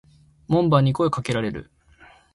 [0.47, 1.69] 門番に声を掛けられる。